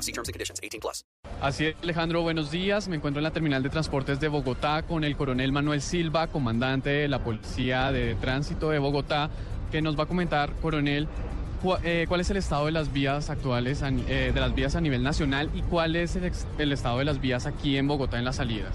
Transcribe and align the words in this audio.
law. 0.00 0.02
See 0.02 0.12
terms 0.12 0.28
and 0.28 0.34
conditions. 0.34 0.60
18 0.62 0.80
plus. 0.80 1.04
Así 1.40 1.66
es, 1.66 1.76
Alejandro, 1.82 2.22
buenos 2.22 2.50
días. 2.50 2.88
Me 2.88 2.96
encuentro 2.96 3.20
en 3.20 3.24
la 3.24 3.30
terminal 3.30 3.62
de 3.62 3.70
transportes 3.70 4.20
de 4.20 4.28
Bogotá 4.28 4.82
con 4.82 5.04
el 5.04 5.16
coronel 5.16 5.52
Manuel 5.52 5.80
Silva, 5.80 6.26
comandante 6.26 6.90
de 6.90 7.08
la 7.08 7.18
Policía 7.20 7.92
de 7.92 8.14
Tránsito 8.16 8.70
de 8.70 8.78
Bogotá, 8.78 9.30
que 9.70 9.80
nos 9.82 9.98
va 9.98 10.04
a 10.04 10.06
comentar, 10.06 10.52
coronel, 10.60 11.08
cu- 11.62 11.76
eh, 11.84 12.04
cuál 12.08 12.20
es 12.20 12.30
el 12.30 12.36
estado 12.38 12.66
de 12.66 12.72
las 12.72 12.92
vías 12.92 13.30
actuales, 13.30 13.82
eh, 13.82 14.32
de 14.34 14.40
las 14.40 14.54
vías 14.54 14.74
a 14.76 14.80
nivel 14.80 15.02
nacional 15.02 15.50
y 15.54 15.62
cuál 15.62 15.96
es 15.96 16.16
el, 16.16 16.30
el 16.58 16.72
estado 16.72 16.98
de 16.98 17.04
las 17.04 17.20
vías 17.20 17.46
aquí 17.46 17.76
en 17.76 17.86
Bogotá 17.88 18.18
en 18.18 18.24
las 18.24 18.36
salidas. 18.36 18.74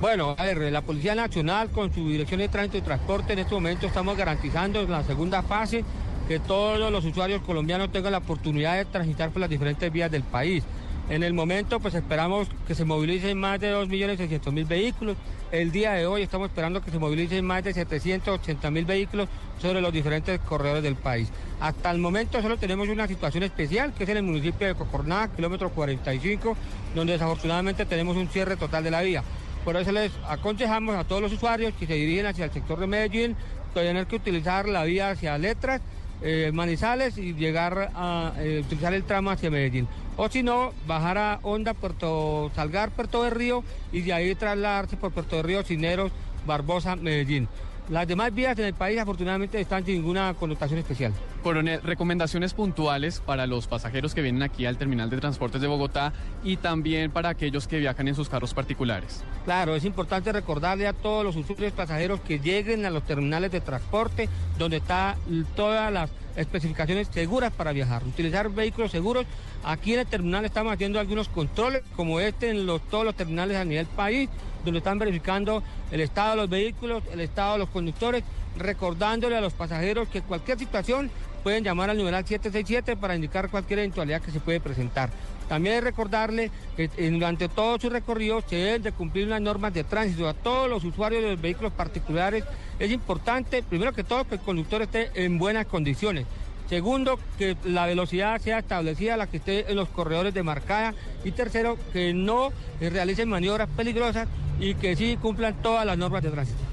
Bueno, 0.00 0.34
a 0.36 0.44
ver, 0.44 0.72
la 0.72 0.82
Policía 0.82 1.14
Nacional 1.14 1.70
con 1.70 1.92
su 1.94 2.08
Dirección 2.08 2.40
de 2.40 2.48
Tránsito 2.48 2.76
y 2.78 2.82
Transporte 2.82 3.32
en 3.32 3.38
este 3.38 3.54
momento 3.54 3.86
estamos 3.86 4.16
garantizando 4.16 4.82
la 4.86 5.02
segunda 5.04 5.42
fase 5.42 5.84
que 6.28 6.38
todos 6.38 6.90
los 6.90 7.04
usuarios 7.04 7.42
colombianos 7.42 7.92
tengan 7.92 8.12
la 8.12 8.18
oportunidad 8.18 8.76
de 8.76 8.84
transitar 8.86 9.30
por 9.30 9.40
las 9.40 9.50
diferentes 9.50 9.92
vías 9.92 10.10
del 10.10 10.22
país. 10.22 10.64
En 11.10 11.22
el 11.22 11.34
momento, 11.34 11.80
pues 11.80 11.94
esperamos 11.94 12.48
que 12.66 12.74
se 12.74 12.86
movilicen 12.86 13.38
más 13.38 13.60
de 13.60 13.74
2.600.000 13.74 14.66
vehículos. 14.66 15.18
El 15.52 15.70
día 15.70 15.92
de 15.92 16.06
hoy 16.06 16.22
estamos 16.22 16.48
esperando 16.48 16.80
que 16.80 16.90
se 16.90 16.98
movilicen 16.98 17.44
más 17.44 17.62
de 17.62 17.74
780.000 17.74 18.86
vehículos 18.86 19.28
sobre 19.60 19.82
los 19.82 19.92
diferentes 19.92 20.40
corredores 20.40 20.82
del 20.82 20.96
país. 20.96 21.28
Hasta 21.60 21.90
el 21.90 21.98
momento 21.98 22.40
solo 22.40 22.56
tenemos 22.56 22.88
una 22.88 23.06
situación 23.06 23.42
especial, 23.42 23.92
que 23.92 24.04
es 24.04 24.10
en 24.10 24.16
el 24.16 24.22
municipio 24.22 24.66
de 24.66 24.74
Cocorná, 24.74 25.28
kilómetro 25.36 25.68
45, 25.70 26.56
donde 26.94 27.12
desafortunadamente 27.12 27.84
tenemos 27.84 28.16
un 28.16 28.28
cierre 28.28 28.56
total 28.56 28.82
de 28.82 28.90
la 28.90 29.02
vía. 29.02 29.22
Por 29.62 29.76
eso 29.76 29.92
les 29.92 30.10
aconsejamos 30.26 30.94
a 30.96 31.04
todos 31.04 31.20
los 31.20 31.32
usuarios 31.32 31.74
que 31.78 31.86
se 31.86 31.94
dirigen 31.94 32.26
hacia 32.26 32.46
el 32.46 32.50
sector 32.50 32.80
de 32.80 32.86
Medellín, 32.86 33.36
tener 33.74 34.06
que 34.06 34.16
utilizar 34.16 34.68
la 34.68 34.84
vía 34.84 35.10
hacia 35.10 35.36
Letras, 35.36 35.80
eh, 36.24 36.50
Manizales 36.52 37.18
y 37.18 37.34
llegar 37.34 37.90
a 37.94 38.32
eh, 38.38 38.62
utilizar 38.64 38.94
el 38.94 39.04
tramo 39.04 39.30
hacia 39.30 39.50
Medellín. 39.50 39.86
O 40.16 40.28
si 40.30 40.42
no, 40.42 40.72
bajar 40.86 41.18
a 41.18 41.38
Honda, 41.42 41.74
Puerto 41.74 42.50
Salgar, 42.54 42.90
Puerto 42.90 43.22
de 43.22 43.30
Río 43.30 43.62
y 43.92 44.00
de 44.00 44.14
ahí 44.14 44.34
trasladarse 44.34 44.96
por 44.96 45.12
Puerto 45.12 45.36
de 45.36 45.42
Río, 45.42 45.62
Cineros, 45.62 46.12
Barbosa, 46.46 46.96
Medellín. 46.96 47.46
Las 47.90 48.08
demás 48.08 48.34
vías 48.34 48.58
en 48.58 48.64
el 48.64 48.72
país 48.72 48.98
afortunadamente 48.98 49.60
están 49.60 49.84
sin 49.84 49.96
ninguna 49.96 50.32
connotación 50.32 50.78
especial. 50.78 51.12
Coronel, 51.42 51.82
recomendaciones 51.82 52.54
puntuales 52.54 53.20
para 53.20 53.46
los 53.46 53.66
pasajeros 53.66 54.14
que 54.14 54.22
vienen 54.22 54.42
aquí 54.42 54.64
al 54.64 54.78
terminal 54.78 55.10
de 55.10 55.18
transportes 55.18 55.60
de 55.60 55.66
Bogotá 55.66 56.14
y 56.42 56.56
también 56.56 57.10
para 57.10 57.28
aquellos 57.28 57.68
que 57.68 57.78
viajan 57.78 58.08
en 58.08 58.14
sus 58.14 58.30
carros 58.30 58.54
particulares. 58.54 59.22
Claro, 59.44 59.76
es 59.76 59.84
importante 59.84 60.32
recordarle 60.32 60.86
a 60.86 60.94
todos 60.94 61.24
los 61.24 61.36
usuarios 61.36 61.74
pasajeros 61.74 62.20
que 62.20 62.38
lleguen 62.38 62.86
a 62.86 62.90
los 62.90 63.02
terminales 63.02 63.52
de 63.52 63.60
transporte 63.60 64.30
donde 64.58 64.78
están 64.78 65.16
todas 65.54 65.92
las 65.92 66.10
especificaciones 66.36 67.08
seguras 67.08 67.52
para 67.52 67.72
viajar. 67.72 68.02
Utilizar 68.04 68.48
vehículos 68.48 68.92
seguros. 68.92 69.26
Aquí 69.62 69.92
en 69.92 70.00
el 70.00 70.06
terminal 70.06 70.46
estamos 70.46 70.72
haciendo 70.72 71.00
algunos 71.00 71.28
controles 71.28 71.82
como 71.96 72.18
este 72.18 72.48
en 72.48 72.64
los, 72.64 72.80
todos 72.88 73.04
los 73.04 73.14
terminales 73.14 73.58
a 73.58 73.64
nivel 73.64 73.86
país, 73.86 74.30
donde 74.64 74.78
están 74.78 74.98
verificando 74.98 75.62
el 75.90 76.00
estado 76.00 76.30
de 76.30 76.36
los 76.36 76.50
vehículos, 76.50 77.02
el 77.12 77.20
estado 77.20 77.54
de 77.54 77.58
los 77.60 77.68
conductores, 77.68 78.24
recordándole 78.56 79.36
a 79.36 79.40
los 79.40 79.52
pasajeros 79.52 80.08
que 80.08 80.22
cualquier 80.22 80.58
situación 80.58 81.10
pueden 81.42 81.62
llamar 81.62 81.90
al 81.90 81.98
numeral 81.98 82.24
767 82.24 82.96
para 82.96 83.14
indicar 83.14 83.50
cualquier 83.50 83.80
eventualidad 83.80 84.22
que 84.22 84.30
se 84.30 84.40
puede 84.40 84.60
presentar. 84.60 85.10
También 85.48 85.76
es 85.76 85.84
recordarle 85.84 86.50
que 86.74 86.90
eh, 86.96 87.10
durante 87.10 87.50
todo 87.50 87.78
su 87.78 87.90
recorrido 87.90 88.42
se 88.48 88.56
deben 88.56 88.82
de 88.82 88.92
cumplir 88.92 89.26
unas 89.26 89.42
normas 89.42 89.74
de 89.74 89.84
tránsito 89.84 90.26
a 90.26 90.32
todos 90.32 90.70
los 90.70 90.84
usuarios 90.84 91.22
de 91.22 91.32
los 91.32 91.40
vehículos 91.40 91.72
particulares. 91.72 92.44
Es 92.78 92.90
importante, 92.90 93.62
primero 93.62 93.92
que 93.92 94.04
todo, 94.04 94.24
que 94.24 94.36
el 94.36 94.40
conductor 94.40 94.80
esté 94.80 95.10
en 95.14 95.38
buenas 95.38 95.66
condiciones. 95.66 96.26
Segundo, 96.68 97.18
que 97.36 97.56
la 97.64 97.86
velocidad 97.86 98.40
sea 98.40 98.58
establecida, 98.58 99.16
la 99.16 99.26
que 99.26 99.36
esté 99.36 99.70
en 99.70 99.76
los 99.76 99.88
corredores 99.88 100.32
de 100.32 100.42
marcada. 100.42 100.94
Y 101.22 101.32
tercero, 101.32 101.78
que 101.92 102.14
no 102.14 102.52
realicen 102.80 103.28
maniobras 103.28 103.68
peligrosas 103.76 104.28
y 104.58 104.74
que 104.74 104.96
sí 104.96 105.18
cumplan 105.20 105.60
todas 105.62 105.84
las 105.84 105.98
normas 105.98 106.22
de 106.22 106.30
tránsito. 106.30 106.63